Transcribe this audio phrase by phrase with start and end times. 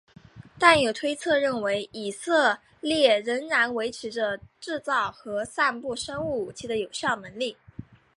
[0.57, 7.55] 但有推测认为以色列仍然维持着制造和散布生物武器的有效能力。